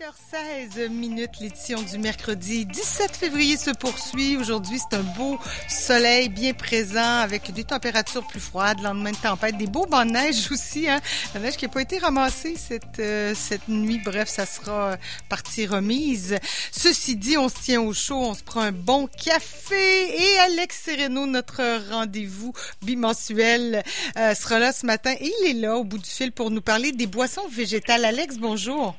[0.00, 4.36] 8h16 minutes, l'édition du mercredi 17 février se poursuit.
[4.36, 9.56] Aujourd'hui, c'est un beau soleil bien présent avec des températures plus froides, lendemain de tempête,
[9.56, 10.88] des beaux bancs de neige aussi.
[10.88, 11.00] Hein?
[11.34, 14.00] La neige qui n'a pas été ramassée cette, euh, cette nuit.
[14.04, 14.96] Bref, ça sera
[15.28, 16.38] partie remise.
[16.72, 20.82] Ceci dit, on se tient au chaud, on se prend un bon café et Alex
[20.86, 22.52] Sereno, notre rendez-vous
[22.82, 23.84] bimensuel,
[24.16, 26.90] euh, sera là ce matin il est là au bout du fil pour nous parler
[26.90, 28.04] des boissons végétales.
[28.04, 28.96] Alex, bonjour.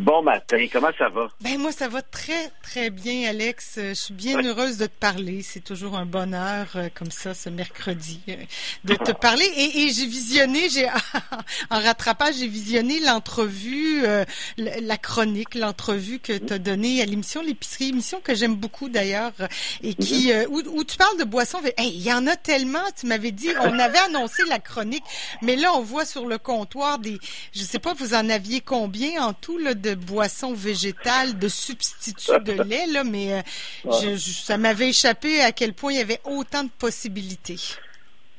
[0.00, 1.28] Bon matin, comment ça va?
[1.42, 3.74] Ben moi, ça va très, très bien, Alex.
[3.76, 5.42] Euh, je suis bien heureuse de te parler.
[5.42, 8.36] C'est toujours un bonheur euh, comme ça, ce mercredi, euh,
[8.84, 9.44] de te parler.
[9.58, 10.88] Et, j'ai visionné, j'ai
[11.70, 14.02] en rattrapage, j'ai visionné l'entrevue,
[14.56, 19.32] la chronique, l'entrevue que tu as donnée à l'émission L'épicerie, émission que j'aime beaucoup d'ailleurs,
[19.82, 20.46] et qui mm-hmm.
[20.48, 21.60] où, tu parles de boissons.
[21.76, 22.84] Hey, il y en a tellement.
[22.98, 25.04] Tu m'avais dit, on avait annoncé la chronique,
[25.42, 27.18] mais là, on voit sur le comptoir des,
[27.52, 32.40] je sais pas, vous en aviez combien en tout là de boissons végétales, de substituts
[32.40, 36.64] de lait, là, mais euh, ça m'avait échappé à quel point il y avait autant
[36.64, 37.58] de possibilités.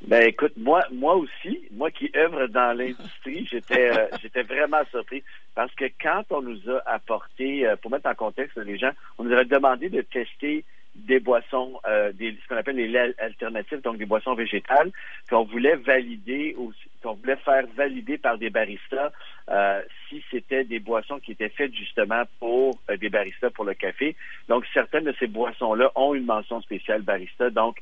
[0.06, 5.22] Ben écoute, moi, moi aussi, moi qui œuvre dans l'industrie, j'étais, euh, j'étais vraiment surpris
[5.54, 9.24] parce que quand on nous a apporté, euh, pour mettre en contexte les gens, on
[9.24, 13.82] nous avait demandé de tester des boissons, euh, des, ce qu'on appelle les laits alternatifs,
[13.82, 14.90] donc des boissons végétales,
[15.28, 16.54] qu'on voulait valider,
[17.02, 19.10] qu'on voulait faire valider par des baristas
[19.50, 23.74] euh, si c'était des boissons qui étaient faites justement pour euh, des baristas pour le
[23.74, 24.14] café.
[24.48, 27.50] Donc, certaines de ces boissons-là ont une mention spéciale barista.
[27.50, 27.78] Donc,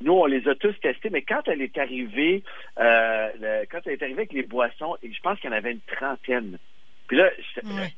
[0.00, 2.42] nous, on les a tous testés, mais quand elle est arrivée,
[2.78, 5.80] euh, quand elle est arrivée avec les boissons, je pense qu'il y en avait une
[5.80, 6.58] trentaine.
[7.06, 7.30] Puis là,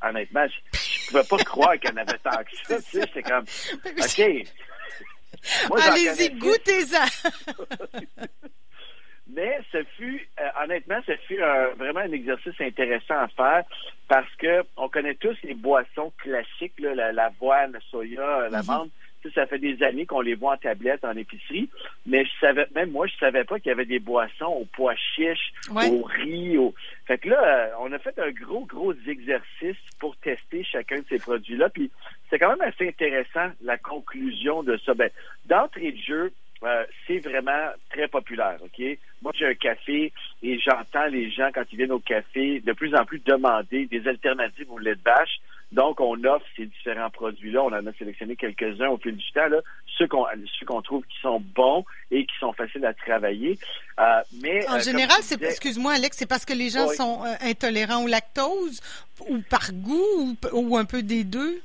[0.01, 2.75] honnêtement, je, ne pouvais pas croire qu'il y en avait tant que ça.
[2.77, 3.45] Tu sais, j'étais comme,
[3.85, 4.47] OK,
[5.81, 7.05] Allez-y, goûtez-en.
[9.29, 11.37] Mais ce fut, euh, honnêtement, ce fut
[11.77, 13.63] vraiment un exercice intéressant à faire
[14.07, 18.85] parce que on connaît tous les boissons classiques, là, la, la le soya, la menthe.
[18.85, 19.06] Mhm.
[19.33, 21.69] Ça fait des années qu'on les voit en tablette en épicerie,
[22.05, 24.95] mais je savais, même moi, je savais pas qu'il y avait des boissons au pois
[24.95, 26.57] chiche, au riz.
[26.57, 26.73] Au...
[27.05, 31.05] Fait que là, euh, on a fait un gros, gros exercice pour tester chacun de
[31.09, 31.69] ces produits-là.
[31.69, 31.91] Puis
[32.29, 34.93] c'est quand même assez intéressant la conclusion de ça.
[34.93, 35.09] Ben,
[35.45, 36.31] d'entrée de jeu,
[36.63, 38.81] euh, c'est vraiment très populaire, OK?
[39.21, 40.11] Moi, j'ai un café
[40.41, 44.07] et j'entends les gens, quand ils viennent au café, de plus en plus demander des
[44.07, 45.39] alternatives au lait de vache.
[45.71, 47.61] Donc, on offre ces différents produits-là.
[47.63, 49.59] On en a sélectionné quelques-uns au fil du temps, là,
[49.97, 53.57] ceux qu'on trouve qui sont bons et qui sont faciles à travailler.
[53.99, 54.03] Euh,
[54.41, 58.07] mais En euh, général, c'est excuse-moi, Alex, c'est parce que les gens sont intolérants au
[58.07, 58.79] lactose
[59.27, 61.61] ou par goût ou un peu des deux?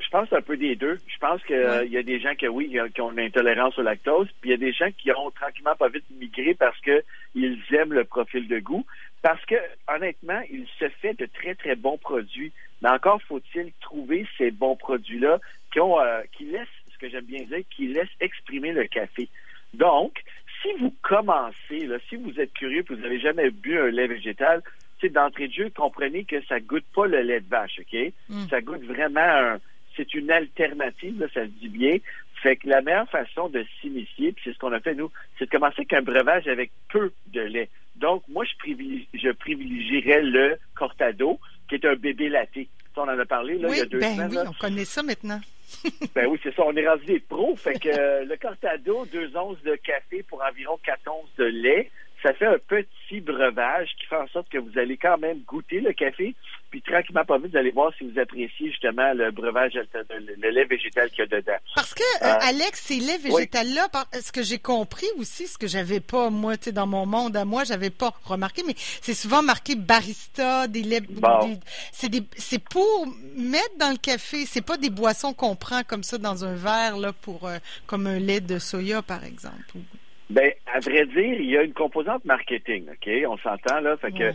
[0.00, 0.98] Je pense un peu des deux.
[1.06, 3.82] Je pense qu'il euh, y a des gens qui, oui, qui ont une intolérance au
[3.82, 7.58] lactose, puis il y a des gens qui ont tranquillement pas vite migré parce qu'ils
[7.72, 8.84] aiment le profil de goût.
[9.22, 9.56] Parce que,
[9.88, 12.52] honnêtement, il se fait de très, très bons produits.
[12.82, 15.38] Mais encore faut-il trouver ces bons produits-là
[15.72, 19.28] qui ont, euh, qui laissent, ce que j'aime bien dire, qui laissent exprimer le café.
[19.74, 20.22] Donc,
[20.62, 24.06] si vous commencez, là, si vous êtes curieux et vous n'avez jamais bu un lait
[24.06, 24.62] végétal,
[25.00, 28.12] c'est d'entrée de jeu, comprenez que ça goûte pas le lait de vache, OK?
[28.28, 28.48] Mm.
[28.48, 29.58] Ça goûte vraiment un,
[29.96, 31.96] c'est une alternative, ça se dit bien.
[32.42, 35.46] Fait que la meilleure façon de s'initier, puis c'est ce qu'on a fait nous, c'est
[35.46, 37.68] de commencer avec un breuvage avec peu de lait.
[37.96, 42.68] Donc, moi, je, privilégierais le cortado, qui est un bébé laté.
[42.96, 44.30] on en a parlé là, il y a deux ben semaines.
[44.30, 45.40] Oui, on connaît ça maintenant.
[46.14, 46.62] ben oui, c'est ça.
[46.64, 47.54] On est rendu des pros.
[47.56, 51.90] Fait que euh, le cortado, deux onces de café pour environ quatre onces de lait
[52.22, 52.88] ça fait un petit
[53.18, 56.36] breuvage qui fait en sorte que vous allez quand même goûter le café,
[56.70, 60.64] puis tranquillement pas vite, vous allez voir si vous appréciez justement le breuvage, le, lait
[60.66, 61.58] végétal qu'il y a dedans.
[61.74, 63.88] Parce que, euh, euh, Alex, ces laits végétals-là,
[64.22, 67.36] ce que j'ai compris aussi, ce que j'avais pas, moi, tu sais, dans mon monde
[67.36, 71.04] à moi, j'avais pas remarqué, mais c'est souvent marqué barista, des laits,
[71.92, 76.44] c'est pour mettre dans le café, c'est pas des boissons qu'on prend comme ça dans
[76.44, 79.64] un verre, là, pour, euh, comme un lait de soya, par exemple.
[80.30, 83.10] Ben, à vrai dire, il y a une composante marketing, OK?
[83.26, 83.96] On s'entend, là.
[83.96, 84.32] Fait que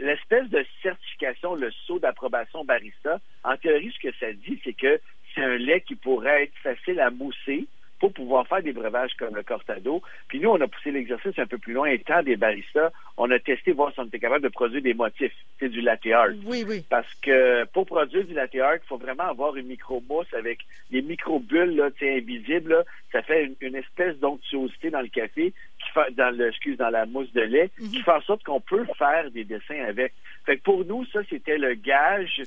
[0.00, 5.00] l'espèce de certification, le saut d'approbation barista, en théorie, ce que ça dit, c'est que
[5.34, 7.68] c'est un lait qui pourrait être facile à mousser,
[7.98, 10.02] pour pouvoir faire des breuvages comme le Cortado.
[10.28, 11.88] Puis nous, on a poussé l'exercice un peu plus loin.
[11.88, 15.32] Étant des baristas, on a testé voir si on était capable de produire des motifs.
[15.58, 16.28] C'est du latte art.
[16.44, 16.84] Oui, oui.
[16.88, 20.60] Parce que pour produire du latte art, il faut vraiment avoir une micro-mousse avec
[20.90, 22.84] des micro-bulles là, invisibles.
[23.12, 27.06] Ça fait une, espèce d'onctuosité dans le café, qui fait, dans le, excuse, dans la
[27.06, 27.90] mousse de lait, mhm.
[27.90, 30.12] qui fait en sorte qu'on peut faire des dessins avec.
[30.46, 32.42] Fait que pour nous, ça, c'était le gage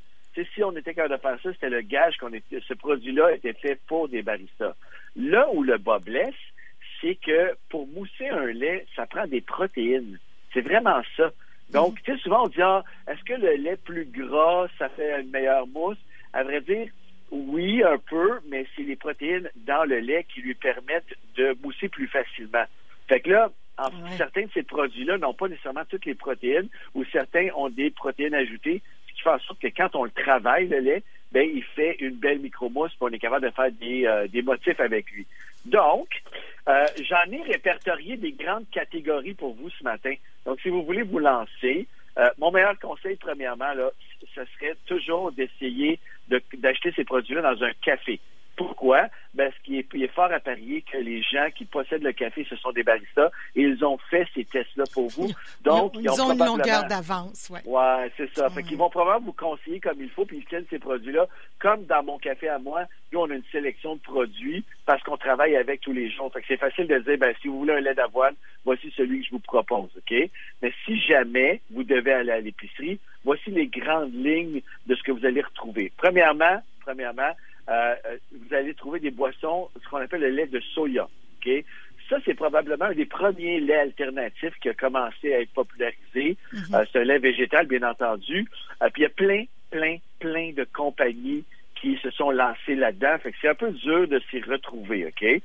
[0.53, 3.53] si on était capable de faire ça, c'était le gage qu'on était, ce produit-là était
[3.53, 4.75] fait pour des baristas.
[5.15, 6.33] Là où le bas blesse,
[7.01, 10.19] c'est que pour mousser un lait, ça prend des protéines.
[10.53, 11.31] C'est vraiment ça.
[11.71, 15.21] Donc, tu sais, souvent on dit, ah, est-ce que le lait plus gras, ça fait
[15.21, 15.97] une meilleure mousse?
[16.33, 16.87] À vrai dire,
[17.31, 21.87] oui, un peu, mais c'est les protéines dans le lait qui lui permettent de mousser
[21.87, 22.65] plus facilement.
[23.07, 23.51] Fait que là,
[24.17, 28.35] certains de ces produits-là n'ont pas nécessairement toutes les protéines, ou certains ont des protéines
[28.35, 28.81] ajoutées,
[29.21, 32.39] qui en sorte que quand on le travaille, le lait, ben, il fait une belle
[32.39, 35.25] micromousse, puis on est capable de faire des, euh, des motifs avec lui.
[35.65, 36.09] Donc,
[36.67, 40.13] euh, j'en ai répertorié des grandes catégories pour vous ce matin.
[40.45, 41.87] Donc, si vous voulez vous lancer,
[42.17, 43.91] euh, mon meilleur conseil, premièrement, là,
[44.35, 48.19] ce serait toujours d'essayer d'acheter ces produits-là dans un café.
[48.55, 49.07] Pourquoi?
[49.35, 52.71] Parce qu'il est, fort à parier que les gens qui possèdent le café, ce sont
[52.71, 55.29] des baristas et ils ont fait ces tests-là pour vous.
[55.63, 57.49] Donc, ils, ont, une longueur d'avance.
[57.49, 58.49] Ouais, ouais c'est ça.
[58.49, 61.27] Fait qu'ils vont probablement vous conseiller comme il faut, puis ils tiennent ces produits-là.
[61.59, 65.17] Comme dans mon café à moi, nous, on a une sélection de produits parce qu'on
[65.17, 66.31] travaille avec tous les jours.
[66.33, 69.21] Fait que c'est facile de dire, ben, si vous voulez un lait d'avoine, voici celui
[69.21, 70.29] que je vous propose, OK?
[70.61, 75.11] Mais si jamais vous devez aller à l'épicerie, voici les grandes lignes de ce que
[75.11, 75.91] vous allez retrouver.
[75.97, 77.31] Premièrement, premièrement,
[77.71, 81.07] euh, euh, vous allez trouver des boissons, ce qu'on appelle le lait de soya.
[81.37, 81.49] OK?
[82.09, 86.35] Ça, c'est probablement un des premiers laits alternatifs qui a commencé à être popularisé.
[86.51, 86.75] Mhm.
[86.75, 88.45] Euh, c'est un lait végétal, bien entendu.
[88.79, 91.45] puis il y a plein, plein, plein de compagnies
[91.75, 93.17] qui se sont lancées là-dedans.
[93.19, 95.41] Fait que c'est un peu dur de s'y retrouver, OK?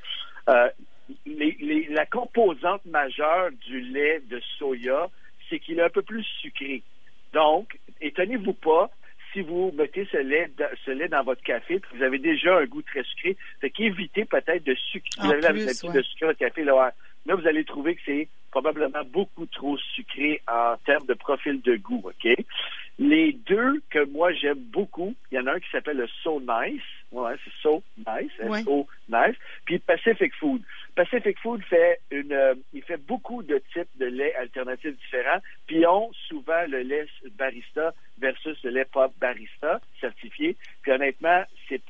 [1.27, 5.09] la composante majeure du lait de soya,
[5.49, 6.83] c'est qu'il est un peu plus sucré.
[7.33, 8.91] Donc, étonnez-vous pas
[9.37, 10.51] si vous mettez ce lait,
[10.87, 14.65] ce lait dans votre café, vous avez déjà un goût très sucré, fait qu'évitez peut-être
[14.65, 16.95] de sucrer, vous avez l'habitude de sucrer votre café, là,
[17.27, 21.77] là, vous allez trouver que c'est probablement beaucoup trop sucré en termes de profil de
[21.77, 22.35] goût, OK?
[22.99, 26.41] Les deux que moi j'aime beaucoup, il y en a un qui s'appelle le So
[26.41, 26.81] Nice,
[27.13, 28.33] ouais, c'est So Nice,
[28.65, 29.37] So Nice,
[29.67, 30.63] puis Pacific Food.
[30.97, 35.87] Pacific Food fait une, euh, il fait beaucoup de types de lait alternatifs différents, puis
[35.87, 40.57] ont souvent le lait barista versus le lait pop barista certifié.
[40.81, 41.45] Puis honnêtement,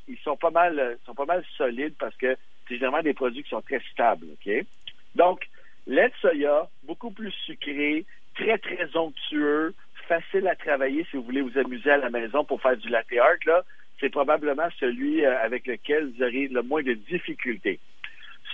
[0.09, 2.37] ils sont pas mal, sont pas mal solides parce que
[2.67, 4.67] c'est généralement des produits qui sont très stables, ok?
[5.15, 5.47] Donc
[5.87, 8.05] lait de soya, beaucoup plus sucré,
[8.35, 9.73] très très onctueux,
[10.09, 13.13] facile à travailler si vous voulez vous amuser à la maison pour faire du latte
[13.21, 13.63] art là.
[14.01, 17.79] C'est probablement celui euh, avec lequel vous aurez le moins de difficultés.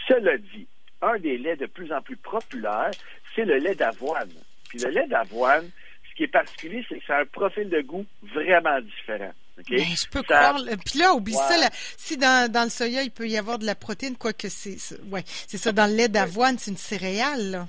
[0.08, 0.66] Cela dit,
[1.00, 2.90] un des laits de plus en plus populaires,
[3.34, 4.30] c'est le lait d'avoine.
[4.68, 5.68] Puis le lait d'avoine,
[6.10, 9.32] ce qui est particulier, c'est que ça a un profil de goût vraiment différent.
[9.68, 10.58] Ben, je peux croire.
[10.84, 11.68] Puis là, oublie ça.
[11.96, 14.76] si dans, dans, le soya, il peut y avoir de la protéine, quoique c'est.
[15.10, 15.72] Ouais, c'est ça.
[15.72, 17.66] Dans le lait d'avoine, c'est une céréale, là.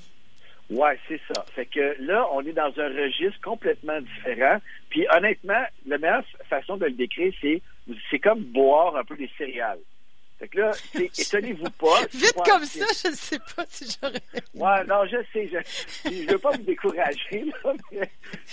[0.70, 1.46] Oui, c'est ça.
[1.54, 4.60] Fait que là, on est dans un registre complètement différent.
[4.90, 7.62] Puis honnêtement, la meilleure façon de le décrire, c'est
[8.10, 9.80] c'est comme boire un peu des céréales.
[10.44, 10.72] Fait que là,
[11.18, 12.02] étonnez-vous pas.
[12.12, 14.22] Vite comme ça, je ne sais pas si j'aurais.
[14.54, 15.50] Ouais, non, je sais.
[16.04, 18.12] Je ne veux pas vous décourager, là, mais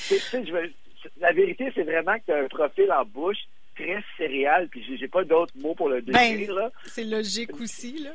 [0.08, 0.72] je veux,
[1.18, 3.38] la vérité, c'est vraiment que tu as un profil en bouche
[3.74, 6.70] très céréal, puis j'ai pas d'autres mots pour le ben, décrire.
[6.84, 8.10] c'est logique aussi, là.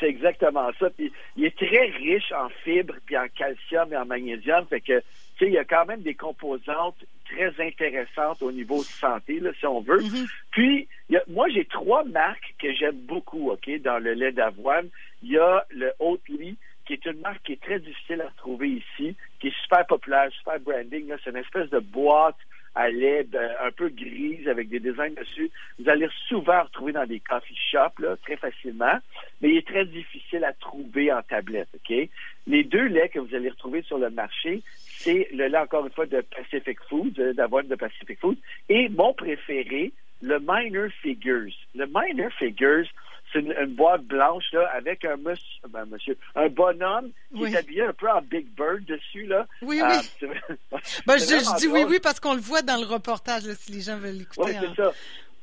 [0.00, 0.88] C'est exactement ça.
[0.88, 4.66] Puis il est très riche en fibres, puis en calcium et en magnésium.
[4.68, 5.02] Fait que,
[5.46, 9.66] il y a quand même des composantes très intéressantes au niveau de santé, là, si
[9.66, 10.00] on veut.
[10.00, 10.30] Mm-hmm.
[10.50, 10.88] Puis,
[11.28, 14.88] moi, j'ai trois marques que j'aime beaucoup, OK, dans le lait d'avoine.
[15.22, 16.56] Il y a le Oatly,
[16.86, 20.30] qui est une marque qui est très difficile à retrouver ici, qui est super populaire,
[20.32, 21.12] super branding.
[21.22, 22.38] C'est une espèce de boîte
[22.74, 23.26] à lait
[23.60, 25.50] un peu grise avec des designs dessus.
[25.78, 28.98] Vous allez souvent retrouver dans des coffee shops là, très facilement,
[29.40, 31.68] mais il est très difficile à trouver en tablette.
[31.74, 32.08] Ok,
[32.48, 34.62] Les deux laits que vous allez retrouver sur le marché,
[34.98, 38.38] c'est le lait encore une fois de Pacific Foods, d'avoine de Pacific Foods,
[38.68, 41.52] et mon préféré, le Minor Figures.
[41.74, 42.86] Le Minor Figures,
[43.32, 47.82] c'est une, boîte blanche là, avec un monsieur, ben, monsieur un bonhomme qui est habillé
[47.82, 49.26] un peu en Big Bird dessus.
[49.26, 49.46] Là.
[49.62, 50.28] Oui, oui.
[50.70, 53.72] Euh, ben, je, dis oui, oui, parce qu'on le voit dans le reportage, là, si
[53.72, 54.42] les gens veulent l'écouter.
[54.42, 54.92] Oui, c'est ça.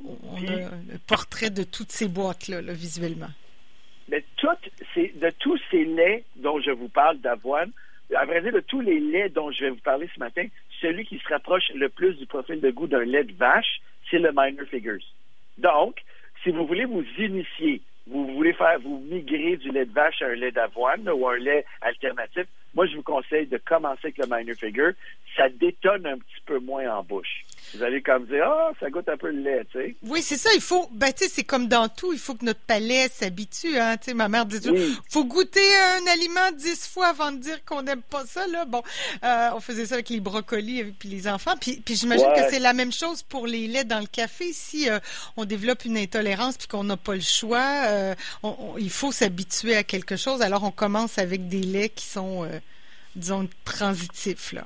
[0.04, 0.56] On a
[0.92, 3.30] le portrait de toutes ces boîtes-là, là, visuellement.
[4.10, 4.65] Mais toutes
[4.96, 7.72] de tous ces laits dont je vous parle d'avoine,
[8.16, 10.46] à vrai dire, de tous les laits dont je vais vous parler ce matin,
[10.82, 14.20] celui qui se rapproche le plus du profil de goût d'un lait de vache, c'est
[14.20, 15.04] le Minor Figures.
[15.58, 16.02] Donc,
[16.44, 20.28] si vous voulez vous initier, vous voulez faire vous migrer du lait de vache à
[20.28, 24.26] un lait d'avoine ou un lait alternatif, moi je vous conseille de commencer avec le
[24.28, 24.92] minor figure.
[25.36, 27.44] Ça détonne un petit peu moins en bouche
[27.74, 29.96] vous allez comme dire ah ça goûte un peu le lait, tu sais.
[30.04, 30.50] Oui, c'est ça.
[30.54, 32.14] Il faut, ben tu sais, c'est comme dans tout.
[32.14, 33.78] Il faut que notre palais s'habitue.
[33.78, 35.60] Hein, tu sais, ma mère dit il faut goûter
[35.98, 38.48] un aliment dix fois avant de dire qu'on n'aime pas ça.
[38.48, 38.84] Là, bon,
[39.24, 41.56] euh, on faisait ça avec les brocolis et puis les enfants.
[41.60, 44.52] Puis, puis j'imagine que c'est la même chose pour les laits dans le café.
[44.54, 45.00] Si euh,
[45.38, 48.16] on développe une intolérance puis qu'on n'a pas le choix, euh,
[48.78, 50.42] il faut s'habituer à quelque chose.
[50.42, 52.48] Alors on commence avec des laits qui sont,
[53.16, 54.66] disons, transitifs là.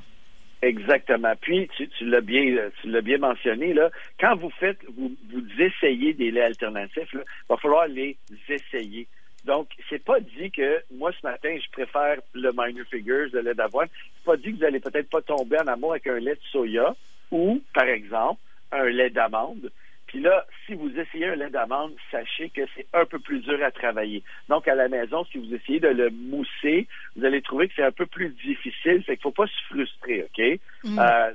[0.61, 1.33] Exactement.
[1.39, 3.89] Puis, tu, tu l'as bien, tu l'as bien mentionné, là,
[4.19, 8.17] quand vous faites, vous, vous essayez des laits alternatifs, il va falloir les
[8.49, 9.07] essayer.
[9.45, 13.53] Donc, c'est pas dit que moi ce matin je préfère le minor figures, le lait
[13.53, 13.87] d'avoine.
[14.17, 16.41] C'est pas dit que vous allez peut-être pas tomber en amour avec un lait de
[16.51, 16.93] soya
[17.31, 19.71] ou, par exemple, un lait d'amande.
[20.09, 23.63] Puis là, si vous essayez un lait d'amande, sachez que c'est un peu plus dur
[23.63, 24.23] à travailler.
[24.47, 27.83] Donc, à la maison, si vous essayez de le mousser, vous allez trouver que c'est
[27.83, 29.03] un peu plus difficile.
[29.03, 30.59] Fait qu'il faut pas se frustrer, OK?
[30.83, 30.97] Mm.
[30.97, 31.31] Euh,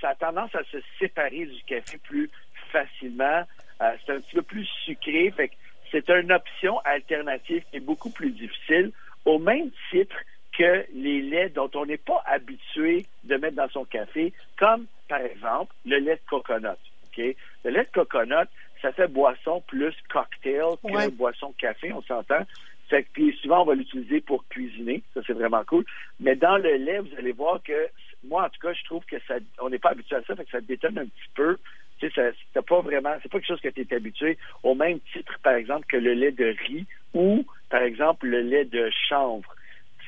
[0.00, 2.30] ça a tendance à se séparer du café plus
[2.72, 3.42] facilement.
[3.82, 5.30] Euh, c'est un petit peu plus sucré.
[5.36, 5.54] Fait que
[5.92, 8.90] c'est une option alternative qui est beaucoup plus difficile,
[9.26, 10.16] au même titre
[10.56, 15.20] que les laits dont on n'est pas habitué de mettre dans son café, comme par
[15.20, 16.80] exemple le lait de coconut.
[17.16, 17.36] OK?
[17.64, 18.48] Le lait de coconut,
[18.82, 21.10] ça fait boisson plus cocktail que Ouais.
[21.10, 22.46] boisson café, on s'entend.
[22.88, 25.02] Fait que, puis souvent, on va l'utiliser pour cuisiner.
[25.14, 25.84] Ça, c'est vraiment cool.
[26.20, 27.88] Mais dans le lait, vous allez voir que,
[28.28, 30.44] moi, en tout cas, je trouve que ça, on n'est pas habitué à ça, fait
[30.44, 31.56] que ça détonne un petit peu.
[31.98, 35.00] Tu sais, c'est pas vraiment, c'est pas quelque chose que tu es habitué au même
[35.12, 39.53] titre, par exemple, que le lait de riz ou, par exemple, le lait de chanvre.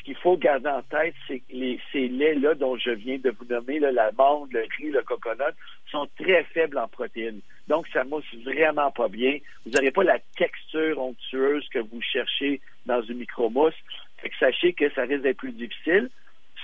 [0.07, 3.81] Qu'il faut garder en tête, c'est que ces laits-là dont je viens de vous nommer,
[3.81, 5.43] l'amande, le riz, le coconut,
[5.91, 7.41] sont très faibles en protéines.
[7.67, 9.39] Donc, ça mousse vraiment pas bien.
[9.65, 13.75] Vous n'aurez pas la texture onctueuse que vous cherchez dans une micromousse.
[14.39, 16.09] Sachez que ça risque d'être plus difficile.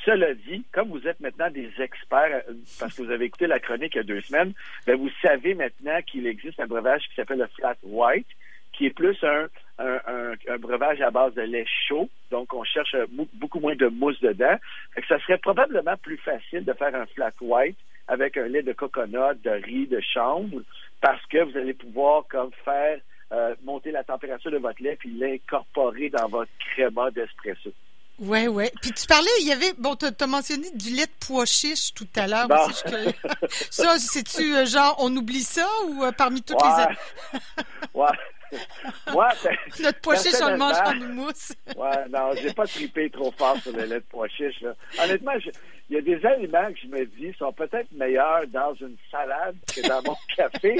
[0.05, 3.59] Cela dit, comme vous êtes maintenant des experts, euh, parce que vous avez écouté la
[3.59, 4.53] chronique il y a deux semaines,
[4.87, 8.29] ben vous savez maintenant qu'il existe un breuvage qui s'appelle le Flat White,
[8.73, 12.09] qui est plus un, un, un- un breuvage à base de lait chaud.
[12.31, 12.95] Donc, on cherche
[13.35, 14.57] beaucoup moins de mousse dedans.
[14.95, 17.77] Fait que ça serait probablement plus facile de faire un Flat White
[18.09, 20.63] avec un lait de coconut, de riz, de chanvre,
[21.01, 22.99] parce que vous allez pouvoir comme faire
[23.33, 27.71] euh, monter la température de votre lait puis l'incorporer dans votre créma d'espresso.
[28.19, 28.71] Ouais, ouais.
[28.83, 31.95] Puis tu parlais, il y avait, bon, tu as mentionné du lait de pois chiche
[31.95, 32.57] tout à l'heure Bon.
[33.71, 36.69] ça, c'est-tu euh, genre, on oublie ça ou euh, parmi toutes Ouais.
[37.95, 38.05] ouais.
[38.05, 38.09] Ouais,
[39.13, 39.83] les...
[39.83, 41.53] Notre pois chiche, on le mange en mousse.
[41.77, 44.61] Ouais, non, j'ai pas tripé trop fort sur le lait de pois chiche.
[44.61, 44.75] Là.
[45.03, 45.33] Honnêtement,
[45.91, 49.57] il y a des aliments que je me dis sont peut-être meilleurs dans une salade
[49.75, 50.77] que dans mon café.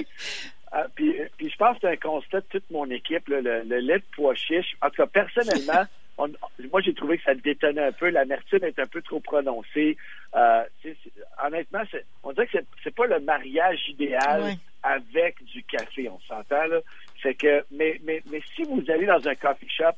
[0.71, 3.63] Ah, puis, puis je pense que c'est un constat de toute mon équipe, là, le,
[3.63, 4.75] le lait de pois chiche.
[4.81, 5.85] En tout cas, personnellement,
[6.19, 6.31] on-
[6.71, 8.09] moi j'ai trouvé que ça détonnait un peu.
[8.11, 9.97] L'amertume est un peu trop prononcée.
[10.35, 10.97] Euh, c'est-
[11.45, 14.43] honnêtement, c'est- on dirait que c'est, c'est pas le mariage idéal
[14.83, 16.79] avec du café, on s'entend là.
[17.23, 19.95] C'est que, mais, mais, mais si vous allez dans un coffee shop,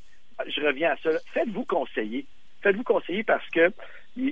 [0.46, 2.26] je reviens à ça, faites-vous conseiller.
[2.62, 3.72] Faites-vous conseiller parce que,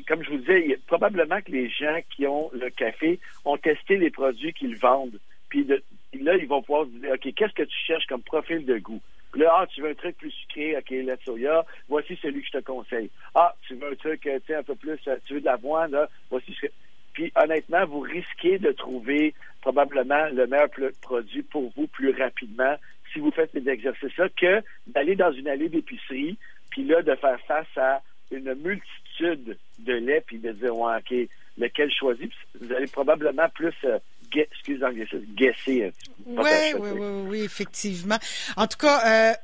[0.07, 4.11] comme je vous disais, probablement que les gens qui ont le café ont testé les
[4.11, 5.19] produits qu'ils vendent.
[5.49, 8.79] Puis, là, ils vont pouvoir se dire, OK, qu'est-ce que tu cherches comme profil de
[8.79, 9.01] goût?
[9.35, 12.49] Là, ah, tu veux un truc plus sucré, OK, lait de soya, voici celui que
[12.49, 13.11] je te conseille.
[13.35, 15.47] Ah, tu veux un truc, euh, tu sais, un peu plus, euh, tu veux de
[15.47, 16.73] l'avoine, là, voici ce que...
[17.13, 20.69] Puis honnêtement, vous risquez de trouver probablement le meilleur
[21.01, 22.77] produit pour vous plus rapidement
[23.13, 26.39] si vous faites ces exercices-là que d'aller dans une allée d'épicerie,
[26.71, 28.01] puis là, de faire face à
[28.31, 31.29] une multitude de laits, puis de dire, ouais, OK,
[31.59, 32.29] lequel choisir.
[32.29, 33.99] Puis Vous allez probablement plus, euh,
[34.31, 36.35] gue- excuse l'anglicisme, guesser un petit peu.
[36.37, 38.17] Pas Oui, oui, oui, oui, effectivement.
[38.57, 39.35] En tout cas, euh,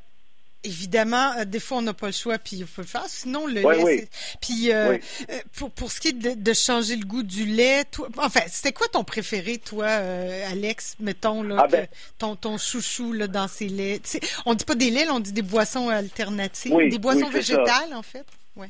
[0.64, 3.04] évidemment, euh, des fois, on n'a pas le choix, puis il faut le faire.
[3.06, 4.08] Sinon, le Oui, lait, oui.
[4.40, 5.00] Puis, euh, Oui.
[5.30, 8.40] euh, pour, pour ce qui est de, de changer le goût du lait, toi, enfin,
[8.48, 11.88] c'était quoi ton préféré, toi, euh, Alex, mettons, là, Ah, que- ben-
[12.18, 14.02] ton, ton chouchou, là, dans ces laits?
[14.02, 17.26] Tu sais, on dit pas des laits, là, on dit des boissons alternatives, des boissons
[17.26, 17.38] ça.
[17.38, 18.24] végétales, en fait.
[18.56, 18.68] Ouais.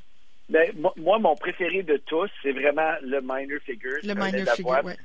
[0.48, 3.98] Ben, mo- moi, mon préféré de tous, c'est vraiment le minor figure.
[4.02, 4.96] Le minor figure, ouais.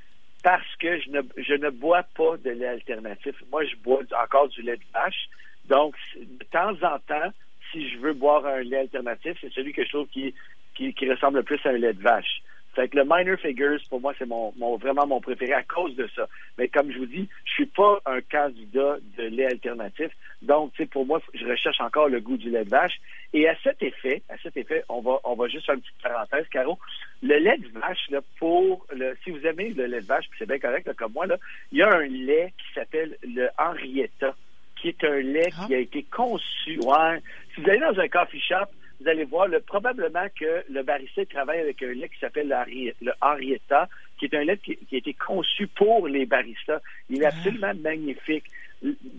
[0.44, 3.34] Parce que je ne, je ne bois pas de lait alternatif.
[3.50, 5.30] Moi, je bois encore du lait de vache.
[5.74, 7.34] Donc, de temps en temps,
[7.72, 10.36] si je veux boire un lait alternatif, c'est celui que je trouve qui,
[10.76, 12.44] qui, ressemble le plus à un lait de vache.
[12.76, 15.96] Fait que le minor figures, pour moi, c'est mon, mon, vraiment mon préféré à cause
[15.96, 16.28] de ça.
[16.60, 20.12] Mais comme je vous dis, je suis pas un candidat de lait alternatif.
[20.44, 23.02] Donc, pour moi, je recherche encore le goût du lait de vache.
[23.34, 26.04] Et à cet effet, à cet effet, on va, on va juste faire une petite
[26.04, 26.78] parenthèse, Caro.
[27.24, 28.86] Le lait de vache, là, pour
[29.24, 31.38] si vous aimez le lait de vache, puis c'est bien correct, comme moi, là,
[31.72, 34.36] il y a un lait qui s'appelle le Henrietta,
[34.84, 35.64] qui est un lait Ah.
[35.66, 36.78] qui a été conçu.
[36.82, 37.22] Ouais.
[37.56, 38.66] Si vous allez dans un coffee shop,
[39.00, 42.54] vous allez voir le, probablement que le barista travaille avec un lait qui s'appelle
[43.02, 43.88] le, Henrietta,
[44.20, 46.82] qui est un lait qui, qui a été conçu pour les baristas.
[47.10, 48.44] Il est absolument magnifique.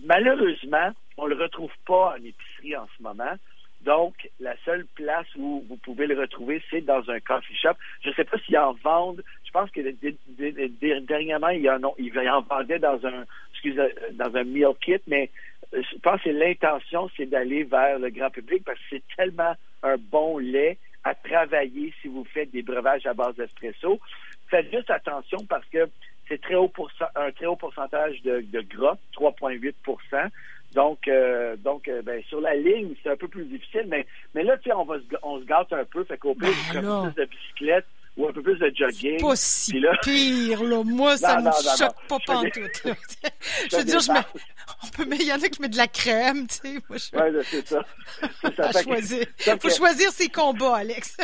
[0.05, 3.33] Malheureusement, on le retrouve pas en épicerie en ce moment.
[3.85, 7.75] Donc, la seule place où vous pouvez le retrouver, c'est dans un coffee shop.
[8.03, 9.23] Je ne sais pas s'ils en vendent.
[9.45, 9.81] Je pense que
[11.01, 15.29] dernièrement, ils en, ils en vendaient dans un, excusez, dans un meal kit, mais
[15.73, 19.53] euh, je pense que l'intention, c'est d'aller vers le grand public parce que c'est tellement
[19.83, 23.99] un bon lait à travailler si vous faites des breuvages à base d'espresso.
[24.49, 25.87] Faites juste attention parce que
[26.27, 26.71] c'est très haut
[27.15, 29.73] un très haut pourcentage de, de gras, 3,8
[30.75, 34.43] donc, euh, donc euh, ben, sur la ligne, c'est un peu plus difficile, mais, mais
[34.43, 36.03] là, tu sais, on, va se, on se gâte un peu.
[36.03, 37.85] Fait qu'au pire, ben, de bicyclette
[38.17, 39.19] ou un peu plus de jogging.
[39.19, 39.91] Pas si là...
[40.01, 40.83] pire, là.
[40.85, 42.83] Moi, ça ne me choque pas pantoute.
[43.71, 44.19] je veux dire, je mets...
[44.83, 46.73] on peut, il y en a qui mettent de la crème, tu sais.
[46.89, 47.37] Moi, je...
[47.37, 47.85] Oui, c'est ça.
[48.55, 49.25] ça fait choisir.
[49.45, 51.17] Il faut choisir ses combats, Alex.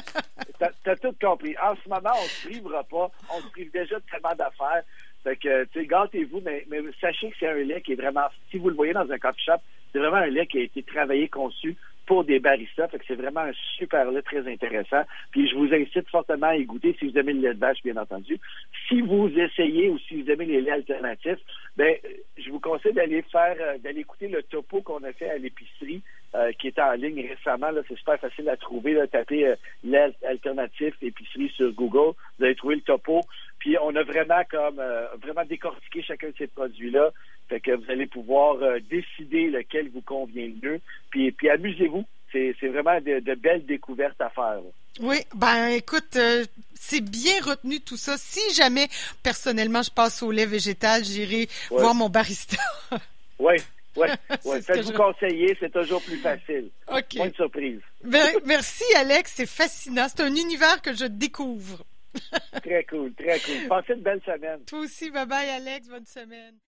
[0.60, 1.56] T'as as tout compris.
[1.62, 3.12] En ce moment, on ne se privera pas.
[3.34, 4.84] On se prive déjà de tellement d'affaires.
[5.24, 8.28] Fait que, tu sais, gâtez-vous, mais, mais sachez que c'est un lait qui est vraiment,
[8.50, 9.62] si vous le voyez dans un coffee shop,
[9.92, 11.76] c'est vraiment un lait qui a été travaillé, conçu
[12.08, 12.88] pour des baristas.
[12.88, 15.04] Fait que c'est vraiment un super lait très intéressant.
[15.32, 17.84] Puis je vous incite fortement à y goûter si vous aimez le lait de vache,
[17.84, 18.40] bien entendu.
[18.88, 21.40] Si vous essayez ou si vous aimez les laits alternatifs,
[21.78, 21.96] ben,
[22.38, 26.02] je vous conseille d'aller faire, euh, d'aller écouter le topo qu'on a fait à l'épicerie.
[26.34, 27.72] Euh, qui est en ligne récemment.
[27.90, 28.94] C'est super facile à trouver.
[28.94, 32.16] Là, tapez euh, lait alternatif épicerie sur Google.
[32.40, 33.20] Vous allez trouver le topo.
[33.60, 37.12] Puis on a vraiment comme euh, vraiment décortiqué chacun de ces produits-là.
[37.48, 40.82] Fait que vous allez pouvoir euh, décider lequel vous convient le mieux.
[41.10, 42.06] Puis, puis amusez-vous.
[42.32, 44.62] C'est, vraiment de, belles découvertes à faire.
[45.02, 48.16] Oui, ben écoute, euh, c'est bien retenu tout ça.
[48.18, 48.88] Si jamais
[49.22, 52.56] personnellement je passe au lait végétal, j'irai voir mon barista.
[53.40, 53.56] oui,
[53.98, 54.08] oui,
[54.46, 54.62] ouais.
[54.62, 56.70] Faites-vous conseiller, c'est toujours plus facile.
[56.88, 57.16] OK.
[57.16, 57.80] Moins de surprise.
[58.04, 60.08] Ben, merci Alex, c'est fascinant.
[60.08, 61.84] C'est un univers que je découvre
[62.64, 63.68] très cool, très cool.
[63.70, 64.60] Passez une belle semaine.
[64.66, 66.56] Toi aussi, bye bye Alex, bonne semaine.